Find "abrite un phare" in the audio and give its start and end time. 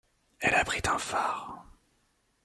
0.55-1.63